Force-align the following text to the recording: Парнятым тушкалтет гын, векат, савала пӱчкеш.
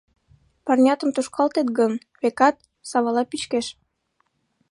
Парнятым 0.65 1.09
тушкалтет 1.15 1.67
гын, 1.77 1.93
векат, 2.21 2.55
савала 2.89 3.23
пӱчкеш. 3.29 3.67